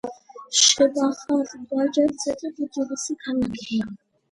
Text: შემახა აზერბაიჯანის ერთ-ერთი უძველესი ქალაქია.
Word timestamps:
შემახა 0.59 1.37
აზერბაიჯანის 1.43 2.27
ერთ-ერთი 2.33 2.69
უძველესი 2.71 3.19
ქალაქია. 3.27 3.95